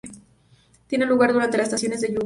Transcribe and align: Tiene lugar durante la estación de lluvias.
Tiene 0.87 1.05
lugar 1.05 1.31
durante 1.31 1.57
la 1.57 1.63
estación 1.65 1.91
de 1.91 1.97
lluvias. 1.99 2.13